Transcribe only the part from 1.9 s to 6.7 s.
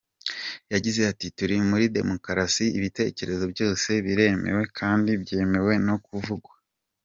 demukarasi, ibitekerezo byose biremewe kandi byemewe no kuvugwa.